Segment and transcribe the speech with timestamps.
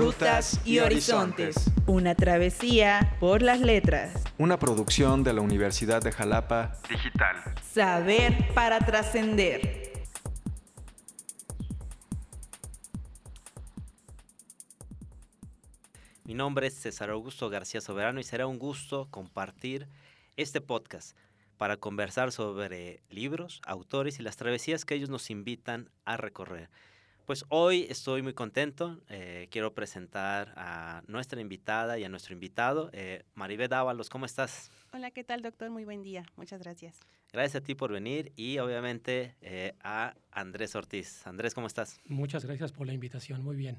[0.00, 1.70] Rutas y Horizontes.
[1.86, 4.24] Una travesía por las letras.
[4.38, 7.36] Una producción de la Universidad de Jalapa Digital.
[7.70, 9.92] Saber para trascender.
[16.24, 19.86] Mi nombre es César Augusto García Soberano y será un gusto compartir
[20.38, 21.14] este podcast
[21.58, 26.70] para conversar sobre libros, autores y las travesías que ellos nos invitan a recorrer.
[27.30, 28.98] Pues hoy estoy muy contento.
[29.08, 34.10] Eh, quiero presentar a nuestra invitada y a nuestro invitado, eh, Maribeth Ábalos.
[34.10, 34.72] ¿Cómo estás?
[34.92, 35.70] Hola, ¿qué tal, doctor?
[35.70, 36.24] Muy buen día.
[36.34, 36.98] Muchas gracias.
[37.32, 41.24] Gracias a ti por venir y obviamente eh, a Andrés Ortiz.
[41.24, 42.00] Andrés, ¿cómo estás?
[42.04, 43.44] Muchas gracias por la invitación.
[43.44, 43.78] Muy bien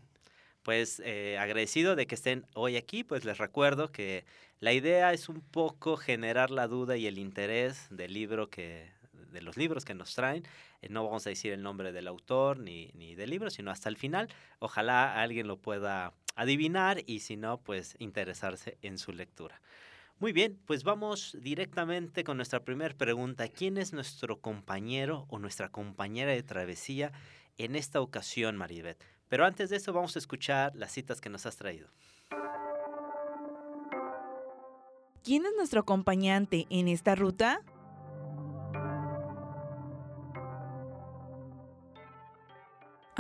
[0.64, 4.26] pues eh, agradecido de que estén hoy aquí, pues les recuerdo que
[4.60, 8.92] la idea es un poco generar la duda y el interés del libro que,
[9.32, 10.44] de los libros que nos traen.
[10.82, 13.90] Eh, no vamos a decir el nombre del autor ni, ni del libro, sino hasta
[13.90, 14.30] el final.
[14.60, 19.62] Ojalá alguien lo pueda adivinar y si no, pues interesarse en su lectura.
[20.20, 23.48] Muy bien, pues vamos directamente con nuestra primera pregunta.
[23.48, 27.12] ¿Quién es nuestro compañero o nuestra compañera de travesía
[27.58, 29.04] en esta ocasión, Maribeth?
[29.30, 31.88] Pero antes de eso vamos a escuchar las citas que nos has traído.
[35.24, 37.62] ¿Quién es nuestro acompañante en esta ruta?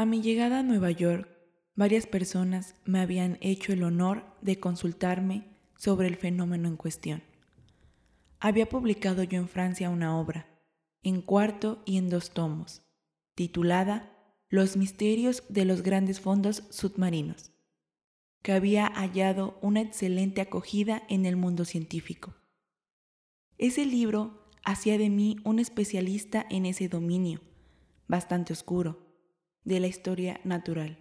[0.01, 1.29] A mi llegada a Nueva York,
[1.75, 5.45] varias personas me habían hecho el honor de consultarme
[5.77, 7.21] sobre el fenómeno en cuestión.
[8.39, 10.47] Había publicado yo en Francia una obra,
[11.03, 12.81] en cuarto y en dos tomos,
[13.35, 14.11] titulada
[14.49, 17.51] los misterios de los grandes fondos submarinos,
[18.41, 22.33] que había hallado una excelente acogida en el mundo científico.
[23.59, 27.39] Ese libro hacía de mí un especialista en ese dominio,
[28.07, 29.10] bastante oscuro,
[29.63, 30.97] de la historia natural.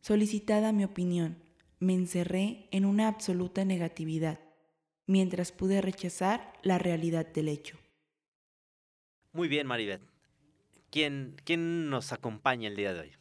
[0.00, 1.42] Solicitada mi opinión,
[1.78, 4.40] me encerré en una absoluta negatividad,
[5.06, 7.78] mientras pude rechazar la realidad del hecho.
[9.32, 10.02] Muy bien, Maribeth.
[10.90, 13.12] ¿Quién, ¿Quién nos acompaña el día de hoy?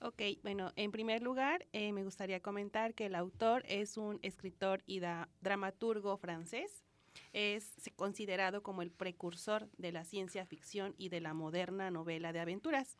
[0.00, 4.82] Ok, bueno, en primer lugar, eh, me gustaría comentar que el autor es un escritor
[4.86, 5.00] y
[5.40, 6.84] dramaturgo francés.
[7.32, 12.40] Es considerado como el precursor de la ciencia ficción y de la moderna novela de
[12.40, 12.98] aventuras.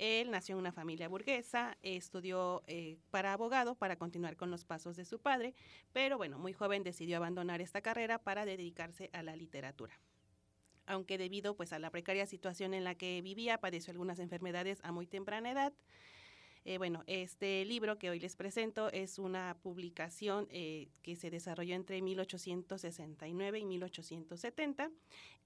[0.00, 4.96] Él nació en una familia burguesa, estudió eh, para abogado para continuar con los pasos
[4.96, 5.54] de su padre,
[5.92, 10.00] pero bueno, muy joven decidió abandonar esta carrera para dedicarse a la literatura
[10.86, 14.90] aunque debido pues a la precaria situación en la que vivía padeció algunas enfermedades a
[14.90, 15.72] muy temprana edad.
[16.64, 21.74] Eh, bueno, este libro que hoy les presento es una publicación eh, que se desarrolló
[21.74, 24.90] entre 1869 y 1870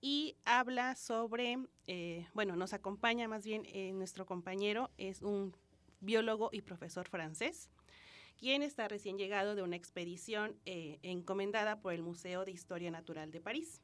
[0.01, 3.65] y habla sobre, eh, bueno, nos acompaña más bien
[3.97, 5.57] nuestro compañero, es un
[6.01, 7.71] biólogo y profesor francés,
[8.37, 13.41] quien está recién llegado de una expedición encomendada por el Museo de Historia Natural de
[13.41, 13.81] París.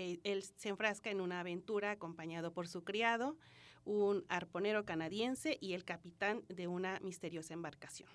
[0.00, 3.36] Eh, él se enfrasca en una aventura acompañado por su criado,
[3.88, 8.10] un arponero canadiense y el capitán de una misteriosa embarcación.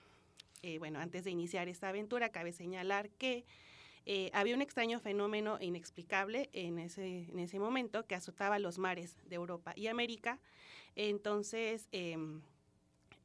[0.62, 3.44] Eh, bueno, antes de iniciar esta aventura, cabe señalar que
[4.06, 9.18] eh, había un extraño fenómeno inexplicable en ese, en ese momento que azotaba los mares
[9.26, 10.40] de Europa y América.
[10.96, 12.42] Entonces, em,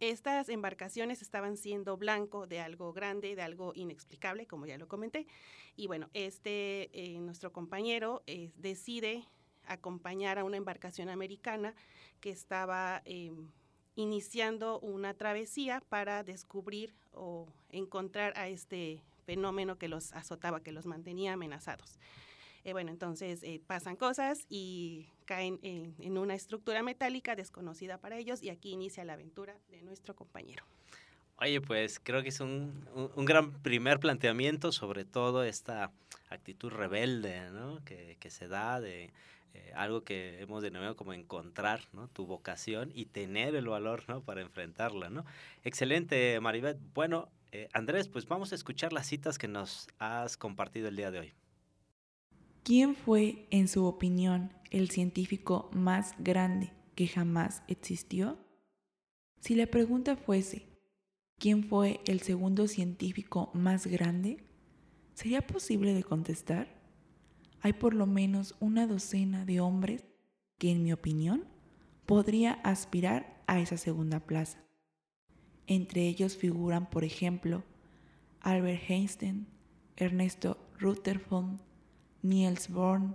[0.01, 5.27] estas embarcaciones estaban siendo blanco de algo grande, de algo inexplicable, como ya lo comenté.
[5.77, 8.23] Y bueno, este, eh, nuestro compañero
[8.57, 9.29] decide
[9.69, 11.75] acompañar a una embarcación americana
[12.21, 13.51] que estaba em,
[13.95, 20.87] iniciando una travesía para descubrir o encontrar a este fenómeno que los azotaba, que los
[20.87, 21.99] mantenía amenazados.
[22.65, 28.43] Eh, bueno, entonces eh, pasan cosas y caen en, una estructura metálica desconocida para ellos
[28.43, 30.65] y aquí inicia la aventura de nuestro compañero.
[31.41, 32.85] Oye, pues creo que es un,
[33.15, 35.93] un, gran primer planteamiento, sobre todo esta
[36.31, 37.83] actitud rebelde ¿no?
[37.85, 39.13] que, que, se da de
[39.55, 42.09] eh, algo que hemos denominado como encontrar ¿no?
[42.09, 44.21] tu vocación y tener el valor ¿no?
[44.21, 45.11] para enfrentarla.
[45.11, 45.25] ¿no?
[45.63, 46.79] Excelente, Maribeth.
[46.93, 47.31] Bueno,
[47.73, 51.35] Andrés, pues vamos a escuchar las citas que nos has compartido el día de hoy.
[52.65, 58.39] ¿Quién fue, en su opinión, el científico más grande que jamás existió?
[59.41, 60.69] Si la pregunta fuese,
[61.39, 64.45] ¿quién fue el segundo científico más grande?
[65.15, 66.69] ¿Sería posible de contestar?
[67.61, 70.05] Hay por lo menos una docena de hombres
[70.59, 71.45] que, en mi opinión,
[72.07, 74.65] podría aspirar a esa segunda plaza.
[75.67, 77.65] Entre ellos figuran, por ejemplo,
[78.41, 79.47] Albert Einstein,
[79.97, 81.61] Ernesto Rutherford,
[82.23, 83.15] Niels Bohr,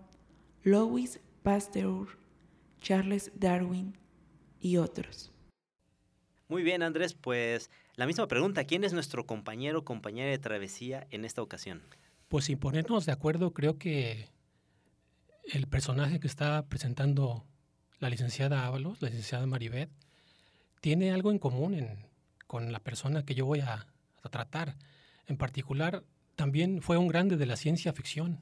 [0.63, 2.07] Louis Pasteur,
[2.79, 3.97] Charles Darwin
[4.59, 5.32] y otros.
[6.53, 11.07] Muy bien, Andrés, pues la misma pregunta, ¿quién es nuestro compañero o compañera de travesía
[11.09, 11.81] en esta ocasión?
[12.27, 14.29] Pues sin ponernos de acuerdo, creo que
[15.45, 17.43] el personaje que está presentando
[17.97, 19.89] la licenciada Ábalos, la licenciada Maribet,
[20.79, 22.05] tiene algo en común
[22.45, 23.87] con la persona que yo voy a,
[24.21, 24.77] a tratar.
[25.25, 26.03] En particular,
[26.35, 28.41] también fue un grande de la ciencia ficción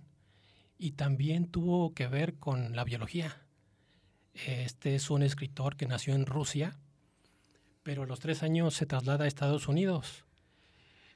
[0.77, 3.45] y también tuvo que ver con la biología.
[4.33, 6.77] Este es un escritor que nació en Rusia,
[7.83, 10.25] pero a los tres años se traslada a Estados Unidos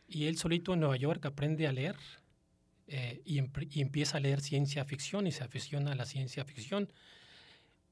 [0.07, 1.95] y él solito en Nueva York aprende a leer
[2.87, 3.39] eh, y,
[3.81, 6.91] empieza a leer ciencia ficción y se aficiona a la ciencia ficción.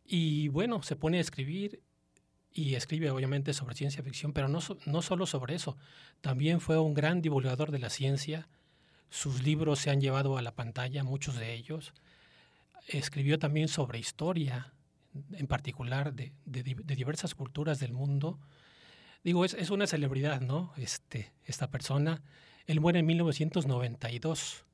[0.05, 1.81] Y bueno, se pone a escribir
[2.51, 4.61] y escribe obviamente sobre ciencia ficción, pero no,
[5.01, 5.75] solo sobre eso,
[6.21, 8.47] también fue un gran divulgador de la ciencia.
[9.09, 11.93] Sus libros se han llevado a la pantalla, muchos de ellos.
[12.87, 14.73] Escribió también sobre historia,
[15.31, 18.39] en particular de, diversas culturas del mundo.
[19.23, 20.73] Digo, es, es, una celebridad, ¿no?
[20.77, 22.21] Este, esta persona.
[22.65, 24.65] Él muere en 1992.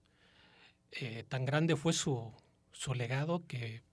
[0.91, 2.33] Eh, tan grande fue su,
[2.71, 3.83] su legado que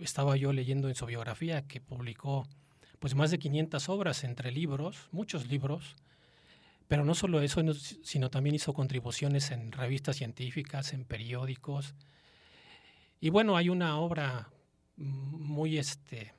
[0.00, 2.46] estaba yo leyendo en su biografía que publicó
[2.98, 5.96] pues más de 500 obras entre libros, muchos libros,
[6.88, 11.94] pero no solo eso, sino también hizo contribuciones en revistas científicas, en periódicos.
[13.20, 14.50] Y bueno, hay una obra
[14.96, 16.32] muy, este,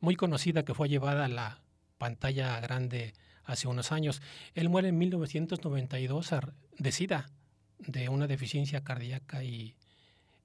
[0.00, 1.61] muy conocida que fue llevada a la
[2.02, 3.14] pantalla grande
[3.44, 4.22] hace unos años.
[4.54, 6.30] Él muere en 1992
[6.76, 7.30] de SIDA,
[7.78, 9.76] de una deficiencia cardíaca y,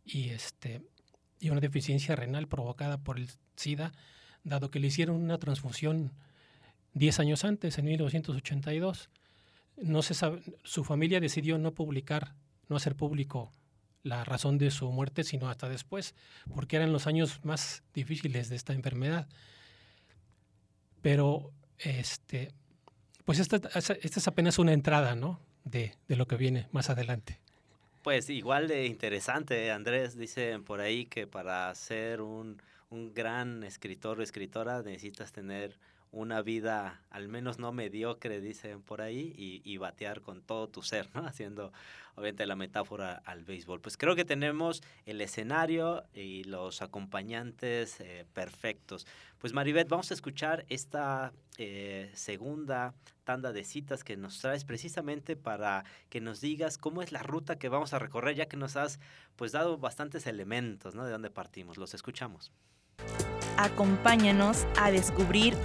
[0.05, 0.83] y, este,
[1.39, 3.91] y una deficiencia renal provocada por el SIDA,
[4.43, 6.11] dado que le hicieron una transfusión
[6.93, 9.09] 10 años antes, en 1982.
[9.77, 10.13] No se
[10.63, 12.35] su familia decidió no publicar,
[12.69, 13.51] no hacer público
[14.03, 16.13] la razón de su muerte, sino hasta después,
[16.53, 19.27] porque eran los años más difíciles de esta enfermedad.
[21.07, 22.51] Pero este,
[23.23, 25.39] pues esta, esta es apenas una entrada, ¿no?
[25.71, 27.39] de, lo que viene más adelante.
[28.03, 34.19] Pues igual de interesante, Andrés, dicen por ahí que para ser un, un gran escritor
[34.19, 35.77] o escritora necesitas tener
[36.11, 41.09] una vida al menos no mediocre, dicen por ahí, y, batear con todo tu ser,
[41.13, 41.21] ¿no?
[41.27, 41.71] Haciendo
[42.15, 43.79] obviamente la metáfora al béisbol.
[43.79, 49.05] Pues creo que tenemos el escenario y los acompañantes eh, perfectos.
[49.37, 55.35] Pues Maribeth, vamos a escuchar esta eh, segunda tanda de citas que nos traes precisamente
[55.35, 58.77] para que nos digas cómo es la ruta que vamos a recorrer, ya que nos
[58.77, 58.99] has
[59.35, 61.05] pues dado bastantes elementos, ¿no?
[61.05, 61.77] De dónde partimos.
[61.77, 62.51] Los escuchamos.
[63.57, 65.55] Acompáñanos a descubrir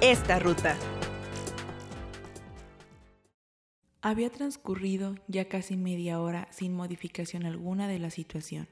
[0.00, 0.78] esta ruta.
[4.00, 8.66] Había transcurrido ya casi media hora sin modificación alguna de la situación,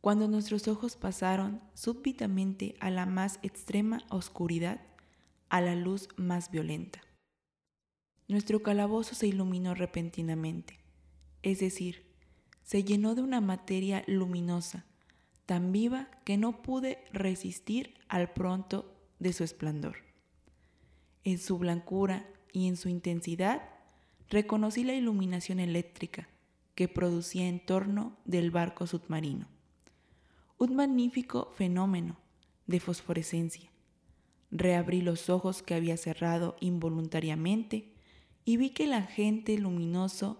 [0.00, 4.80] cuando nuestros ojos pasaron súbitamente a la más extrema oscuridad,
[5.50, 7.02] a la luz más violenta.
[8.26, 10.78] Nuestro calabozo se iluminó repentinamente,
[11.42, 12.06] es decir,
[12.62, 14.86] se llenó de una materia luminosa,
[15.44, 20.05] tan viva que no pude resistir al pronto de su esplendor.
[21.26, 23.60] En su blancura y en su intensidad
[24.30, 26.28] reconocí la iluminación eléctrica
[26.76, 29.48] que producía en torno del barco submarino.
[30.56, 32.16] Un magnífico fenómeno
[32.68, 33.72] de fosforescencia.
[34.52, 37.92] Reabrí los ojos que había cerrado involuntariamente
[38.44, 40.38] y vi que el agente luminoso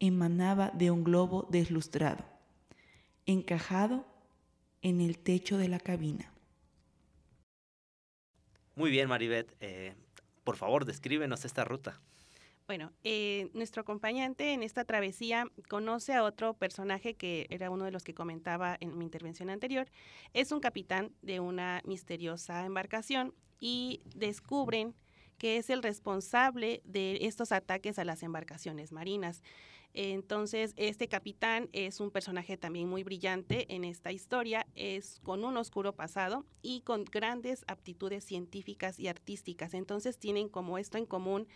[0.00, 2.26] emanaba de un globo deslustrado,
[3.24, 4.04] encajado
[4.82, 6.30] en el techo de la cabina.
[8.74, 9.56] Muy bien, Maribeth.
[9.60, 9.94] Eh,
[10.46, 12.00] por favor, descríbenos esta ruta.
[12.68, 17.90] Bueno, eh, nuestro acompañante en esta travesía conoce a otro personaje que era uno de
[17.90, 19.88] los que comentaba en mi intervención anterior.
[20.34, 24.94] Es un capitán de una misteriosa embarcación y descubren
[25.36, 29.42] que es el responsable de estos ataques a las embarcaciones marinas.
[29.98, 35.56] Entonces, este capitán es un personaje también muy brillante en esta historia, es con un
[35.56, 39.72] oscuro pasado y con grandes aptitudes científicas y artísticas.
[39.72, 41.48] Entonces, tienen como esto en común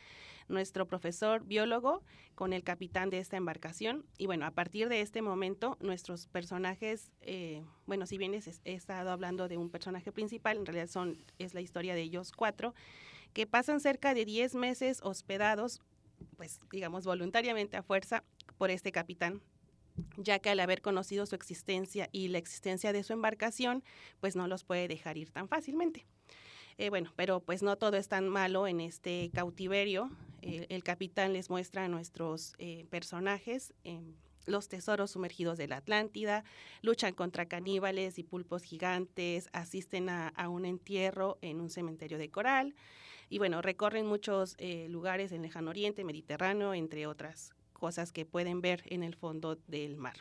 [0.48, 2.02] nuestro profesor biólogo
[2.34, 4.06] con el capitán de esta embarcación.
[4.16, 9.10] Y bueno, a partir de este momento, nuestros personajes, eh, bueno, si bien he estado
[9.10, 12.72] hablando de un personaje principal, en realidad son, es la historia de ellos cuatro,
[13.34, 15.82] que pasan cerca de 10 meses hospedados
[16.36, 18.24] pues digamos voluntariamente a fuerza
[18.58, 19.42] por este capitán
[20.16, 23.82] ya que al haber conocido su existencia y la existencia de su embarcación,
[24.20, 26.06] pues no los puede dejar ir tan fácilmente.
[26.78, 30.10] Eh, bueno, pero pues no todo es tan malo en este cautiverio.
[30.42, 34.14] el capitán les muestra a nuestros eh, personajes em,
[34.46, 36.44] los tesoros sumergidos de la Atlántida,
[36.82, 42.74] luchan contra caníbales y pulpos gigantes, asisten a, un entierro en un cementerio de coral
[43.28, 48.60] y bueno, recorren muchos eh, lugares en Lejano Oriente, Mediterráneo, entre otras cosas que pueden
[48.60, 50.16] ver en el fondo del mar.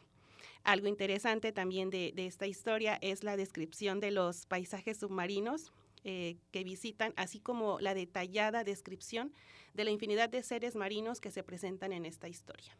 [0.64, 5.72] Algo interesante también de, esta historia es la descripción de los paisajes submarinos
[6.04, 9.34] eh, que visitan, así como la detallada descripción
[9.74, 12.78] de la infinidad de seres marinos que se presentan en esta historia.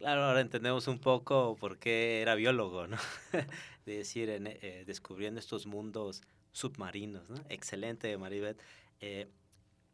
[0.00, 2.96] Claro, ahora entendemos un poco por qué era biólogo, ¿no?
[3.84, 7.36] de decir, eh, descubriendo estos mundos submarinos, ¿no?
[7.50, 8.58] Excelente, Maribeth.
[9.02, 9.28] Eh,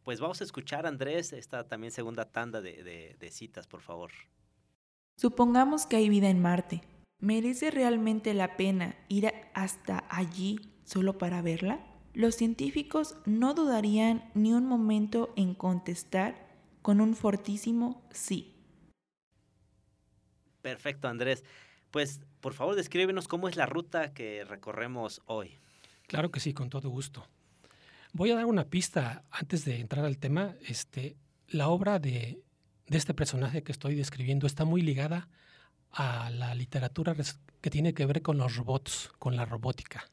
[0.04, 4.12] pues vamos a escuchar, Andrés, esta también segunda tanda de, de citas, por favor.
[5.16, 6.82] Supongamos que hay vida en Marte.
[7.18, 11.84] ¿Merece realmente la pena ir hasta allí solo para verla?
[12.14, 16.46] Los científicos no dudarían ni un momento en contestar
[16.80, 18.55] con un fortísimo sí.
[20.66, 21.44] Perfecto, Andrés.
[21.92, 25.56] Pues por favor descríbenos cómo es la ruta que recorremos hoy.
[26.08, 27.24] Claro que sí, con todo gusto.
[28.12, 30.56] Voy a dar una pista antes de entrar al tema.
[30.66, 32.42] Este, la obra de,
[32.88, 35.28] de este personaje que estoy describiendo está muy ligada
[35.92, 37.14] a la literatura
[37.60, 40.10] que tiene que ver con los robots, con la robótica.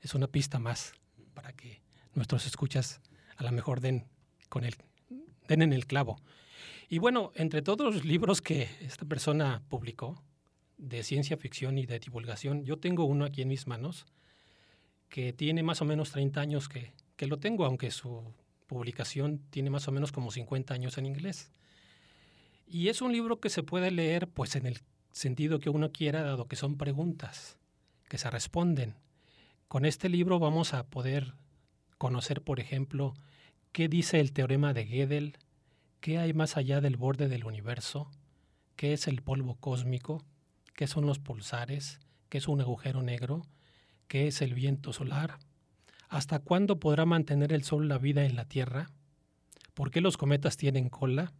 [0.00, 0.94] Es una pista más
[1.34, 1.82] para que
[2.14, 3.02] nuestros escuchas
[3.36, 4.08] a lo mejor den,
[4.48, 4.76] con el,
[5.50, 6.16] den en el clavo.
[6.88, 10.22] Y bueno, entre todos los libros que esta persona publicó
[10.78, 14.06] de ciencia ficción y de divulgación, yo tengo uno aquí en mis manos
[15.08, 18.32] que tiene más o menos 30 años que, que lo tengo, aunque su
[18.68, 21.52] publicación tiene más o menos como 50 años en inglés.
[22.66, 24.78] Y es un libro que se puede leer pues en el
[25.10, 27.58] sentido que uno quiera, dado que son preguntas
[28.08, 28.94] que se responden.
[29.66, 31.34] Con este libro vamos a poder
[31.98, 33.14] conocer, por ejemplo,
[33.72, 35.38] qué dice el teorema de Gödel,
[36.00, 38.10] ¿Qué hay más allá del borde del universo?
[38.74, 40.24] ¿Qué es el polvo cósmico?
[40.74, 42.00] ¿Qué son los pulsares?
[42.30, 43.42] ¿Qué es un agujero negro?
[44.08, 45.38] ¿Qué es el viento solar?
[46.08, 48.88] ¿Hasta cuándo podrá mantener el Sol la vida en la Tierra?
[49.74, 51.34] ¿Por qué los cometas tienen cola?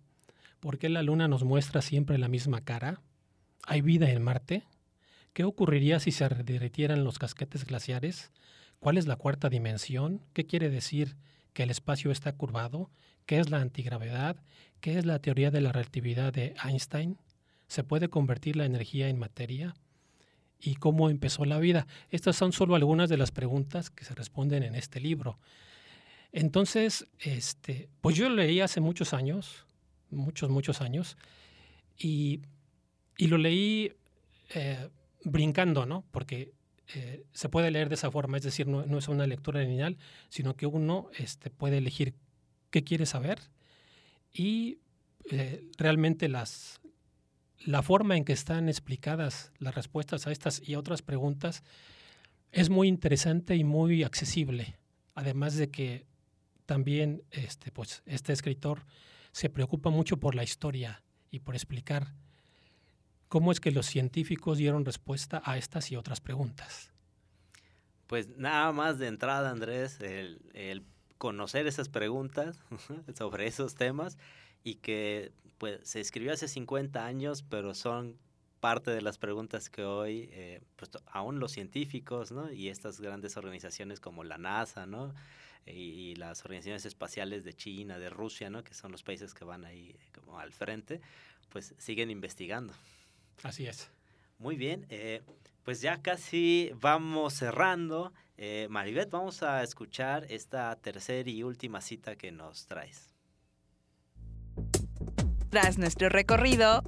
[0.60, 3.00] ¿Por qué la Luna nos muestra siempre la misma cara?
[3.66, 4.64] ¿Hay vida en Marte?
[5.32, 8.30] ¿Qué ocurriría si se derritieran los casquetes glaciares?
[8.78, 10.20] ¿Cuál es la cuarta dimensión?
[10.34, 11.16] ¿Qué quiere decir
[11.60, 12.90] que el espacio está curvado?
[13.26, 14.42] ¿Qué es la antigravedad?
[14.80, 17.18] ¿Qué es la teoría de la relatividad de Einstein?
[17.66, 19.74] ¿Se puede convertir la energía en materia?
[20.58, 21.86] ¿Y cómo empezó la vida?
[22.08, 25.38] Estas son solo algunas de las preguntas que se responden en este libro.
[26.32, 29.66] Entonces, este, pues yo leí hace muchos años,
[30.08, 31.18] muchos, muchos años,
[31.98, 32.40] y,
[33.18, 33.92] lo leí
[34.54, 34.88] eh,
[35.24, 36.04] brincando, ¿no?
[36.10, 36.54] Porque
[36.94, 39.96] eh, se puede leer de esa forma, es decir, no, es una lectura lineal,
[40.28, 42.14] sino que uno este, puede elegir
[42.70, 43.40] qué quiere saber
[44.32, 44.78] y
[45.30, 46.80] eh, realmente las,
[47.64, 51.62] la forma en que están explicadas las respuestas a estas y otras preguntas
[52.52, 54.76] es muy interesante y muy accesible.
[55.14, 56.06] Además de que
[56.66, 58.86] también este, pues, este escritor
[59.32, 62.14] se preocupa mucho por la historia y por explicar
[63.30, 66.90] cómo es que los científicos dieron respuesta a estas y otras preguntas.
[68.06, 70.82] Pues nada más de entrada, Andrés, el, el
[71.16, 72.58] conocer esas preguntas
[73.16, 74.18] sobre esos temas
[74.64, 78.18] y que pues se escribió hace 50 años, pero son
[78.58, 82.52] parte de las preguntas que hoy, eh, pues aún los científicos, ¿no?
[82.52, 85.14] Y estas grandes organizaciones como la NASA, ¿no?
[85.66, 88.64] Y, las organizaciones espaciales de China, de Rusia, ¿no?
[88.64, 91.00] Que son los países que van ahí como al frente,
[91.48, 92.74] pues siguen investigando.
[93.42, 93.90] Así es.
[94.38, 95.22] Muy bien, eh,
[95.64, 98.12] pues ya casi vamos cerrando.
[98.36, 103.14] Eh, Maribeth, vamos a escuchar esta tercera y última cita que nos traes.
[105.50, 106.82] Tras nuestro recorrido,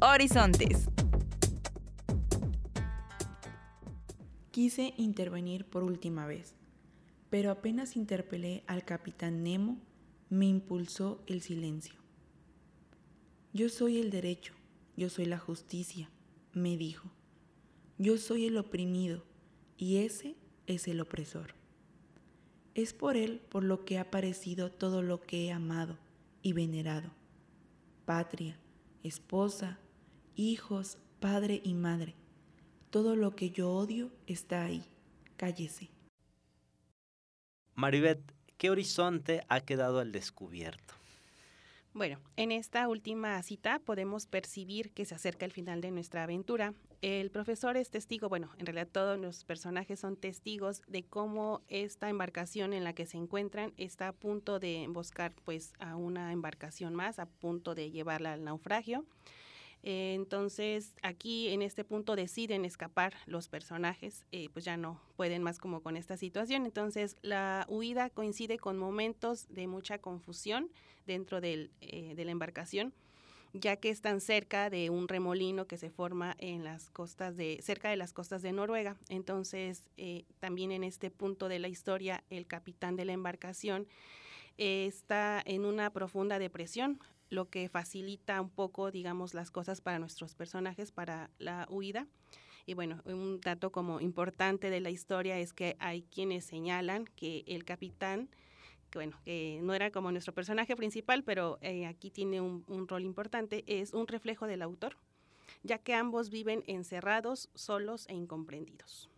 [0.00, 0.88] Horizontes.
[4.50, 6.54] Quise intervenir por última vez,
[7.28, 9.78] pero apenas interpelé al capitán Nemo,
[10.30, 11.96] me impulsó el silencio.
[13.52, 14.54] Yo soy el derecho,
[14.96, 16.10] yo soy la justicia,
[16.52, 17.10] me dijo.
[17.98, 19.24] Yo soy el oprimido
[19.76, 20.36] y ese
[20.66, 21.54] es el opresor.
[22.74, 25.98] Es por él por lo que ha parecido todo lo que he amado
[26.42, 27.10] y venerado.
[28.04, 28.58] Patria,
[29.02, 29.78] esposa,
[30.34, 32.14] hijos, padre y madre.
[32.90, 34.84] Todo lo que yo odio está ahí.
[35.36, 35.90] Cállese.
[37.74, 38.22] Maribeth,
[38.56, 40.83] ¿qué horizonte ha quedado al descubierto?
[41.94, 46.74] Bueno, en esta última cita podemos percibir que se acerca el final de nuestra aventura.
[47.02, 52.08] El profesor es testigo, bueno, en realidad todos los personajes son testigos de cómo esta
[52.08, 56.96] embarcación en la que se encuentran está a punto de emboscar pues a una embarcación
[56.96, 59.04] más, a punto de llevarla al naufragio.
[59.86, 65.42] Eh, entonces, aquí en este punto deciden escapar los personajes, eh, pues ya no pueden
[65.42, 66.64] más como con esta situación.
[66.64, 70.70] Entonces, la huida coincide con momentos de mucha confusión
[71.06, 72.94] dentro del, eh, de la embarcación,
[73.52, 77.90] ya que están cerca de un remolino que se forma en las costas de, cerca
[77.90, 78.96] de las costas de Noruega.
[79.10, 79.90] Entonces,
[80.40, 83.86] también en este punto de la historia, el capitán de la embarcación
[84.56, 87.00] está en una profunda depresión,
[87.30, 92.06] lo que facilita un poco, digamos, las cosas para nuestros personajes para la huida.
[92.66, 97.44] Y bueno, un dato como importante de la historia es que hay quienes señalan que
[97.46, 98.30] el capitán,
[98.90, 102.88] que bueno, que no era como nuestro personaje principal, pero eh, aquí tiene un, un
[102.88, 104.96] rol importante, es un reflejo del autor,
[105.62, 109.10] ya que ambos viven encerrados, solos e incomprendidos.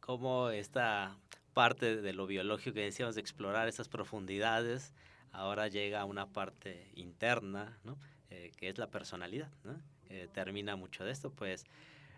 [0.00, 1.16] Como esta
[1.54, 4.92] parte de lo biológico que decíamos de explorar esas profundidades,
[5.32, 7.98] ahora llega a una parte interna, ¿no?
[8.30, 9.80] Eh, que es la personalidad, ¿no?
[10.08, 11.64] que termina mucho de esto, pues,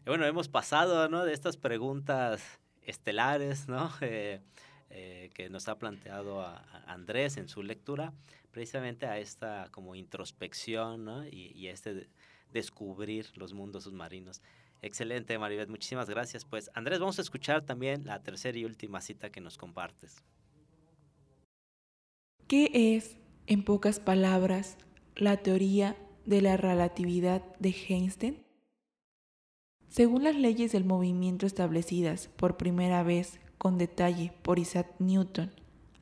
[0.07, 1.25] bueno, hemos pasado, ¿no?
[1.25, 2.43] De estas preguntas
[2.83, 3.93] estelares, ¿no?
[4.01, 4.41] Eh,
[4.91, 8.15] eh, que nos ha planteado a, Andrés en su lectura,
[8.53, 11.27] precisamente a esta como introspección, ¿no?
[11.27, 12.09] Y, y este
[12.53, 14.41] descubrir los mundos submarinos.
[14.81, 16.47] Excelente, Maribeth, muchísimas gracias.
[16.47, 20.23] Pues, Andrés, vamos a escuchar también la tercera y última cita que nos compartes.
[22.49, 24.77] ¿Qué es, en pocas palabras,
[25.17, 28.43] la teoría de la relatividad de Einstein?
[29.89, 35.51] Según las leyes del movimiento establecidas por primera vez con detalle por Isaac Newton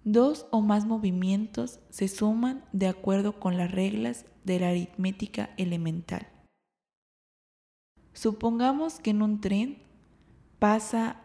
[0.03, 6.27] dos o más movimientos se suman de acuerdo con las reglas de la aritmética elemental.
[8.13, 9.87] Supongamos que en un tren
[10.59, 11.21] pasa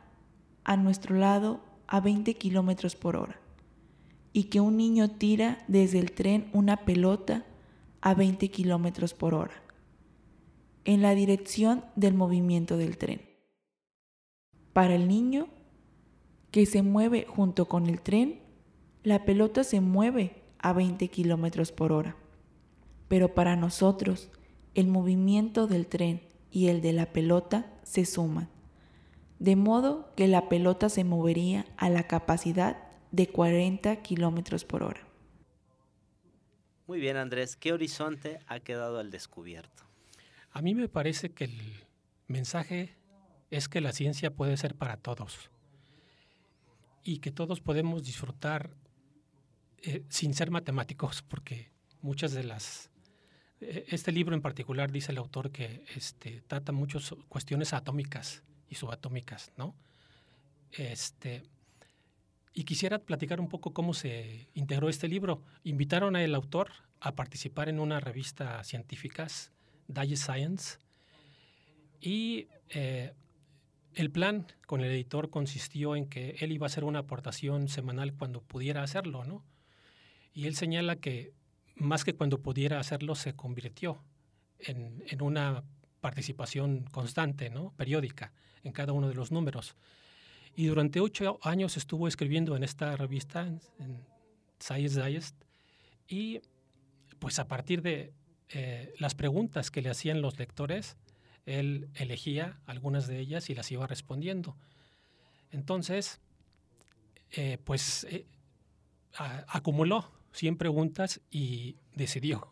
[0.62, 3.38] a nuestro lado a 20 kilómetros por hora
[4.32, 7.44] y que un niño tira desde el tren una pelota
[8.00, 9.54] a 20 kilómetros por hora
[10.84, 13.22] en la dirección del movimiento del tren.
[14.72, 15.48] Para el niño
[16.50, 18.40] que se mueve junto con el tren,
[19.02, 22.16] la pelota se mueve a 20 kilómetros por hora.
[23.08, 24.30] Pero para nosotros,
[24.74, 28.53] el movimiento del tren y el de la pelota se suman
[29.38, 32.78] de modo que la pelota se movería a la capacidad
[33.10, 35.06] de 40 kilómetros por hora.
[36.86, 37.56] Muy bien, Andrés.
[37.56, 39.84] ¿Qué horizonte ha quedado al descubierto?
[40.50, 41.62] A mí me parece que el
[42.26, 42.96] mensaje
[43.50, 45.50] es que la ciencia puede ser para todos
[47.02, 48.70] y que todos podemos disfrutar
[49.82, 51.70] eh, sin ser matemáticos, porque
[52.00, 52.90] muchas de las...
[53.60, 58.74] Eh, este libro en particular dice el autor que este, trata muchas cuestiones atómicas y
[58.74, 59.74] subatómicas, ¿no?
[60.72, 61.42] Este,
[62.52, 65.42] y quisiera platicar un poco cómo se integró este libro.
[65.64, 69.26] Invitaron al autor a participar en una revista científica,
[69.88, 70.78] Digest Science,
[72.00, 73.12] y eh,
[73.94, 78.14] el plan con el editor consistió en que él iba a hacer una aportación semanal
[78.14, 79.44] cuando pudiera hacerlo, ¿no?
[80.32, 81.32] Y él señala que
[81.76, 84.02] más que cuando pudiera hacerlo, se convirtió
[84.58, 85.64] en, en una
[86.04, 87.72] participación constante, ¿no?
[87.78, 88.30] periódica
[88.62, 89.74] en cada uno de los números.
[90.54, 93.46] Y durante ocho años estuvo escribiendo en esta revista,
[93.78, 94.04] en
[94.60, 95.34] Science Digest,
[96.06, 96.42] y
[97.18, 98.12] pues a partir de
[98.50, 100.98] eh, las preguntas que le hacían los lectores,
[101.46, 104.58] él elegía algunas de ellas y las iba respondiendo.
[105.52, 106.20] Entonces,
[107.30, 108.26] eh, pues eh,
[109.16, 112.50] acumuló 100 preguntas y decidió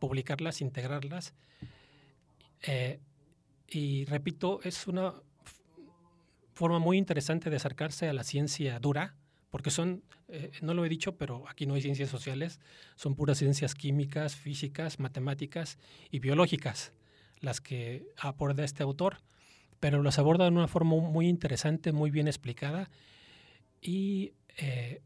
[0.00, 1.34] publicarlas, integrarlas.
[3.74, 5.14] Y repito, es una
[6.52, 9.16] forma muy interesante de acercarse a la ciencia dura,
[9.50, 12.60] porque son, eh, no lo he dicho, pero aquí no hay ciencias sociales,
[12.96, 15.78] son puras ciencias químicas, físicas, matemáticas
[16.10, 16.92] y biológicas
[17.40, 19.18] las que aborda este autor,
[19.80, 22.90] pero las aborda de una forma muy interesante, muy bien explicada
[23.80, 25.00] y eh,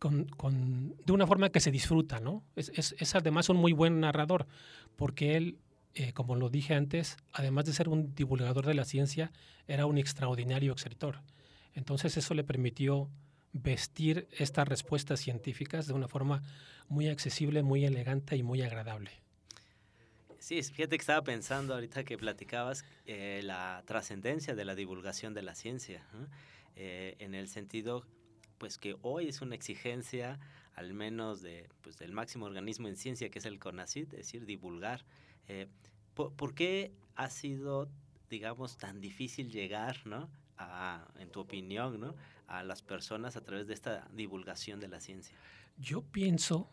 [0.00, 2.42] de una forma que se disfruta, ¿no?
[2.56, 4.48] Es, es además un muy buen narrador,
[4.96, 5.58] porque él
[5.94, 9.32] eh, como lo dije antes, además de ser un divulgador de la ciencia,
[9.66, 11.20] era un extraordinario escritor.
[11.74, 13.08] Entonces eso le permitió
[13.52, 16.42] vestir estas respuestas científicas de una forma
[16.88, 19.10] muy accesible, muy elegante y muy agradable.
[20.38, 25.42] Sí, fíjate que estaba pensando ahorita que platicabas eh, la trascendencia de la divulgación de
[25.42, 26.04] la ciencia,
[26.74, 28.04] eh, en el sentido
[28.58, 30.38] pues que hoy es una exigencia
[30.74, 34.46] al menos de, pues, del máximo organismo en ciencia que es el CONACYT, es decir,
[34.46, 35.04] divulgar
[35.48, 35.68] eh,
[36.14, 37.88] ¿por, qué ha sido,
[38.30, 40.28] digamos, tan difícil llegar, ¿no?
[40.58, 42.14] A, en tu opinión, ¿no?
[42.52, 45.36] a las personas a través de esta divulgación de la ciencia?
[45.78, 46.70] Yo pienso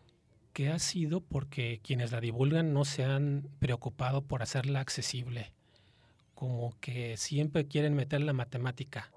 [0.52, 5.52] que ha sido porque quienes la divulgan no se han preocupado por hacerla accesible,
[6.34, 9.10] como que siempre quieren meter la matemática,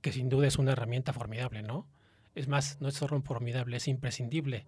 [0.00, 1.86] que sin duda es una herramienta formidable, ¿no?
[2.34, 4.66] Es más, no es solo formidable, es imprescindible.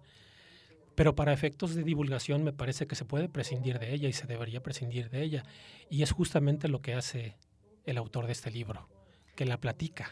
[0.95, 4.27] Pero para efectos de divulgación me parece que se puede prescindir de ella y se
[4.27, 5.43] debería prescindir de ella.
[5.89, 7.37] Y es justamente lo que hace
[7.85, 8.89] el autor de este libro,
[9.35, 10.11] que la platica.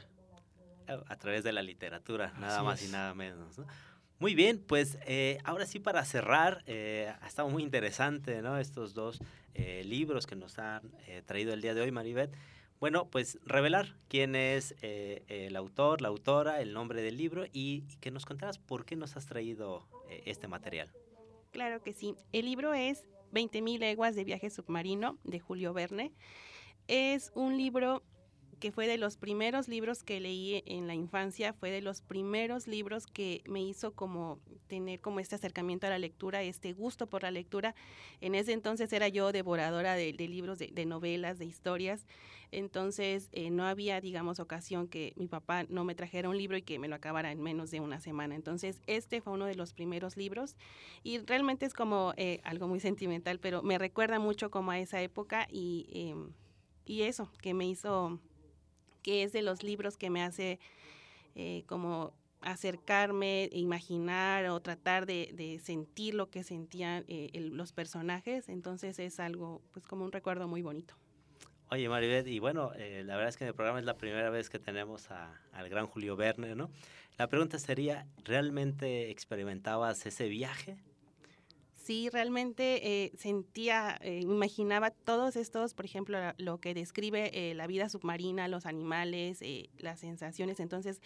[0.87, 3.59] A través de la literatura, nada más y nada menos.
[3.59, 3.67] ¿no?
[4.17, 8.57] Muy bien, pues eh, ahora sí para cerrar, eh, ha estado muy interesante ¿no?
[8.57, 9.19] estos dos
[9.53, 10.81] eh, libros que nos han
[11.25, 12.33] traído el día de hoy, Maribeth.
[12.79, 18.09] Bueno, pues revelar quién es el autor, la autora, el nombre del libro y, que
[18.09, 19.85] nos contaras por qué nos has traído
[20.25, 20.89] este material.
[21.51, 22.15] Claro que sí.
[22.31, 26.13] El libro es 20.000 leguas de viaje submarino de Julio Verne.
[26.87, 28.03] Es un libro
[28.59, 32.67] que fue de los primeros libros que leí en la infancia, fue de los primeros
[32.67, 37.23] libros que me hizo como tener como este acercamiento a la lectura, este gusto por
[37.23, 37.73] la lectura.
[38.21, 42.05] En ese entonces era yo devoradora de, libros, de, novelas, de historias,
[42.51, 46.61] entonces eh, no había, digamos, ocasión que mi papá no me trajera un libro y
[46.61, 48.35] que me lo acabara en menos de una semana.
[48.35, 50.55] Entonces este fue uno de los primeros libros
[51.03, 55.01] y realmente es como eh, algo muy sentimental, pero me recuerda mucho como a esa
[55.01, 55.87] época y...
[55.91, 56.33] Em,
[56.89, 58.19] y eso, que me hizo
[59.01, 60.59] que es de los libros que me hace
[61.35, 68.49] eh, como acercarme, imaginar o tratar de, sentir lo que sentían eh, los personajes.
[68.49, 70.95] Entonces es algo, pues como un recuerdo muy bonito.
[71.71, 74.31] Oye, Maribeth, y bueno, eh, la verdad es que en el programa es la primera
[74.31, 76.71] vez que tenemos al gran Julio Verne, ¿no?
[77.17, 80.77] La pregunta sería, ¿realmente experimentabas ese viaje?
[81.89, 87.65] Sí realmente eh, sentía, eh, imaginaba todos estos, por ejemplo, lo que describe eh, la
[87.65, 89.39] vida submarina, los animales,
[89.79, 90.59] las sensaciones.
[90.59, 91.01] Entonces,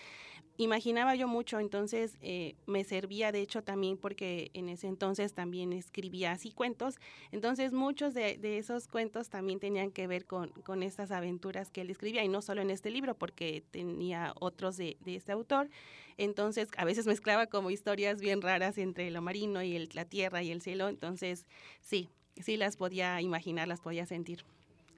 [0.58, 2.18] imaginaba yo mucho, entonces
[2.66, 6.96] me servía, de hecho, también porque en ese entonces también escribía así cuentos.
[7.32, 10.52] Entonces, muchos de, esos cuentos también tenían que ver con,
[10.84, 14.98] estas aventuras que él escribía, y no solo en este libro, porque tenía otros de
[15.06, 15.70] este autor.
[16.18, 20.44] Entonces, a veces mezclaba como historias bien raras entre lo marino y el, la tierra
[20.44, 20.90] y el cielo.
[20.90, 21.46] Entonces,
[21.82, 22.10] sí,
[22.42, 24.46] sí las podía imaginar, las podía sentir.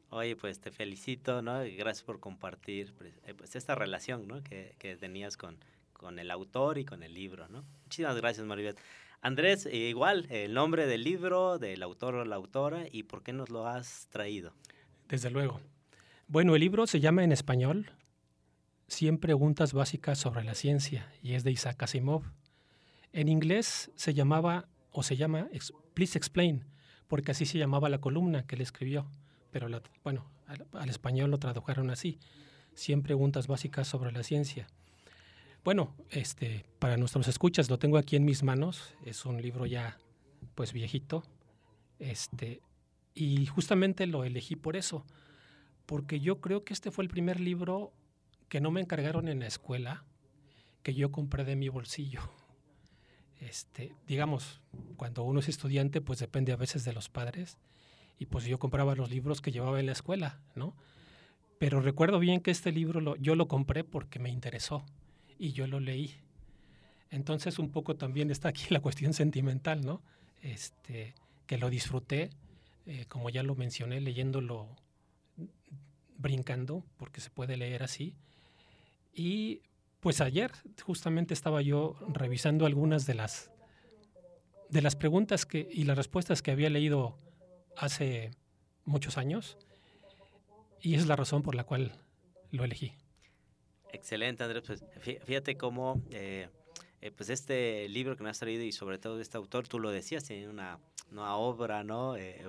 [0.10, 1.65] Oye, pues te felicito, ¿no?
[1.65, 4.43] Y gracias por compartir pues, eh, pues esta relación, ¿no?
[4.43, 5.58] Que, que tenías con,
[5.93, 7.65] con el autor y con el libro, ¿no?
[7.84, 8.80] Muchísimas gracias, Maribeth.
[9.21, 13.34] Andrés, eh, igual, el nombre del libro, del autor o la autora y por qué
[13.34, 14.54] nos lo has traído.
[15.10, 15.60] Desde luego.
[16.28, 17.91] Bueno, el libro se llama en español
[18.88, 22.24] 100 preguntas básicas sobre la ciencia y es de Isaac Asimov.
[23.13, 25.50] En inglés se llamaba o se llama
[25.93, 26.65] Please Explain,
[27.08, 29.08] porque así se llamaba la columna que él escribió,
[29.52, 29.67] pero
[30.04, 30.30] bueno,
[30.74, 32.19] al, español lo tradujeron así,
[32.76, 34.67] 100 preguntas básicas sobre la ciencia.
[35.63, 39.98] Bueno, este, para nuestros escuchas lo tengo aquí en mis manos, es un libro ya
[40.54, 41.24] pues viejito,
[42.00, 42.62] este,
[43.13, 45.06] y justamente lo elegí por eso,
[45.86, 47.93] porque yo creo que este fue el primer libro
[48.49, 50.05] que no me encargaron en la escuela,
[50.84, 52.21] que yo compré de mi bolsillo.
[53.39, 54.62] Este, digamos,
[54.97, 57.58] cuando uno es estudiante, pues depende a veces de los padres,
[58.17, 60.75] y pues yo compraba los libros que llevaba en la escuela, ¿no?
[61.58, 64.86] Pero recuerdo bien que este libro lo, yo lo compré porque me interesó
[65.38, 66.15] y yo lo leí.
[67.12, 70.01] Entonces un poco también está aquí la cuestión sentimental, ¿no?
[70.41, 71.13] Este,
[71.47, 72.29] que lo disfruté,
[72.86, 74.67] eh, como ya lo mencioné, leyéndolo
[76.17, 78.15] brincando, porque se puede leer así,
[79.15, 79.62] y
[80.01, 80.51] pues ayer
[80.84, 83.51] justamente estaba yo revisando algunas de las
[84.69, 87.17] de las preguntas que, y las respuestas que había leído
[87.78, 88.32] hace
[88.84, 89.58] muchos años
[90.82, 91.93] y es la razón por la cual
[92.51, 92.93] lo elegí.
[93.91, 94.63] Excelente, Andrés.
[94.65, 94.84] Pues
[95.25, 96.49] fíjate cómo eh,
[97.01, 99.91] eh, pues este libro que me has traído y sobre todo este autor, tú lo
[99.91, 100.80] decías, tiene una,
[101.12, 102.17] una obra, ¿no?
[102.17, 102.43] Eh,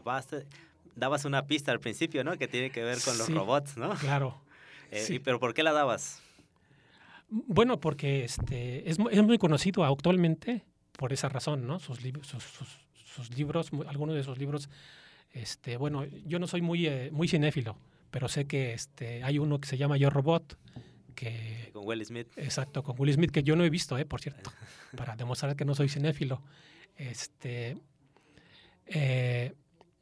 [0.96, 2.38] Dabas una pista al principio, ¿no?
[2.38, 3.94] Que tiene que ver con los robots, ¿no?
[3.96, 4.40] Claro.
[4.92, 5.18] sí.
[5.18, 6.22] ¿Pero por qué la dabas?
[7.28, 11.80] Bueno, porque este, es, es, muy conocido actualmente por esa razón, ¿no?
[11.80, 12.44] Sus, sus,
[13.04, 14.68] sus, libros, algunos de sus libros,
[15.32, 17.76] este, bueno, yo no soy muy, eh, muy cinéfilo,
[18.10, 20.56] pero sé que este, hay uno que se llama Yo Robot,
[21.14, 21.70] que...
[21.72, 22.28] Con Will Smith.
[22.36, 24.50] Exacto, con Will Smith, que yo no he visto, eh, por cierto,
[24.96, 26.42] para demostrar que no soy cinéfilo.
[26.96, 27.76] Este,
[28.86, 29.52] eh,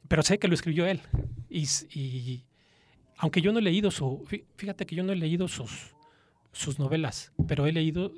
[0.07, 1.01] pero sé que lo escribió él.
[1.49, 2.45] Y, y,
[3.17, 4.25] aunque yo no he leído su...
[4.57, 5.94] Fíjate que yo no he leído sus,
[6.55, 8.13] sus novelas, pero he leído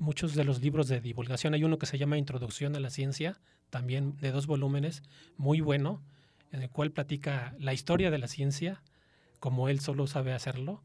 [0.00, 1.54] muchos de los libros de divulgación.
[1.54, 3.38] Hay uno que se llama Introducción a la Ciencia,
[3.70, 5.02] también de dos volúmenes,
[5.36, 6.02] muy bueno,
[6.50, 8.82] en el cual platica la historia de la ciencia,
[9.38, 10.82] como él solo sabe hacerlo,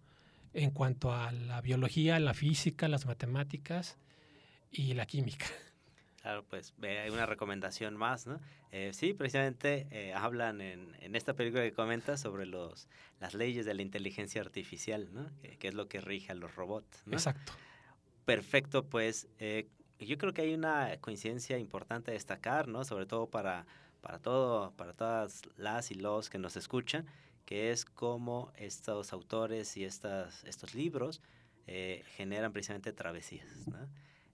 [0.54, 3.98] en cuanto a la biología, la física, las matemáticas
[4.72, 5.48] y la química.
[6.22, 8.40] Claro, pues hay una recomendación más, ¿no?
[8.72, 12.88] Eh, sí, precisamente eh, hablan en, en, esta película que comentas sobre los,
[13.20, 15.32] las leyes de la inteligencia artificial, ¿no?
[15.60, 17.02] Que, es lo que rige a los robots.
[17.08, 17.14] ¿no?
[17.14, 17.54] Exacto.
[18.26, 19.68] Perfecto, pues eh,
[20.00, 22.86] yo creo que hay una coincidencia importante a destacar, ¿no?
[22.86, 23.66] Sobre todo para,
[24.02, 27.08] para, todo, para todas las y los que nos escuchan,
[27.46, 31.20] que es cómo estos autores y estas, estos libros
[32.18, 33.88] generan precisamente travesías, ¿no?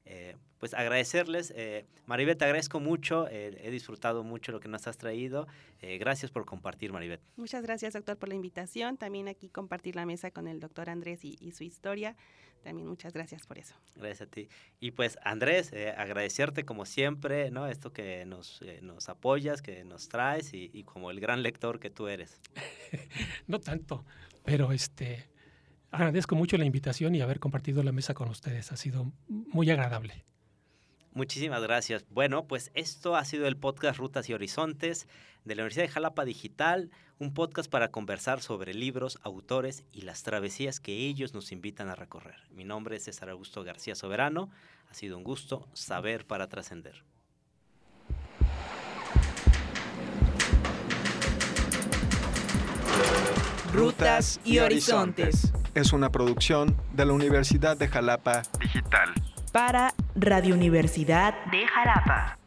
[0.10, 1.54] Eh, pues agradecerles.
[1.56, 5.48] Eh, Maribet, te agradezco mucho, eh, he disfrutado mucho lo que nos has traído.
[5.82, 7.22] Eh, gracias por compartir, Maribet.
[7.36, 8.98] Muchas gracias, doctor, por la invitación.
[8.98, 12.16] También aquí compartir la mesa con el doctor Andrés y, su historia.
[12.64, 13.76] También muchas gracias por eso.
[13.96, 14.50] Gracias a ti.
[14.80, 17.68] Y pues, Andrés, agradecerte como siempre, ¿no?
[17.68, 21.90] Esto que nos, nos apoyas, que nos traes y, y como el gran lector que
[21.90, 22.42] tú eres.
[23.48, 24.04] no tanto,
[24.44, 25.30] pero este
[25.92, 28.72] Agradezco mucho la invitación y haber compartido la mesa con ustedes.
[28.72, 30.26] Ha sido muy agradable.
[31.14, 32.06] Muchísimas gracias.
[32.10, 35.08] Bueno, pues esto ha sido el podcast Rutas y Horizontes
[35.46, 40.22] de la Universidad de Jalapa Digital, un podcast para conversar sobre libros, autores y las
[40.22, 42.36] travesías que ellos nos invitan a recorrer.
[42.52, 44.52] Mi nombre es César Augusto García Soberano.
[44.92, 47.04] Ha sido un gusto saber para trascender.
[53.74, 59.14] Rutas y Horizontes es una producción de la Universidad de Jalapa Digital.
[59.52, 62.38] Para Radio Universidad de Jalapa.